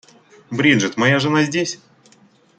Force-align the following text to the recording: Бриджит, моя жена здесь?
Бриджит, 0.49 0.97
моя 0.97 1.19
жена 1.19 1.43
здесь? 1.43 1.79